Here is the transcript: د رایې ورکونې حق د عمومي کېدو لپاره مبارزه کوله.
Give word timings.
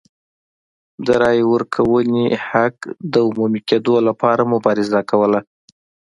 د 1.05 1.07
رایې 1.21 1.43
ورکونې 1.53 2.25
حق 2.49 2.75
د 3.13 3.15
عمومي 3.27 3.61
کېدو 3.69 3.95
لپاره 4.07 4.41
مبارزه 4.53 5.01
کوله. 5.09 5.39